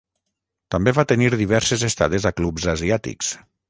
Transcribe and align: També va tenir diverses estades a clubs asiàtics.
També 0.75 0.93
va 0.99 1.05
tenir 1.13 1.29
diverses 1.43 1.87
estades 1.91 2.29
a 2.31 2.35
clubs 2.43 2.71
asiàtics. 2.79 3.37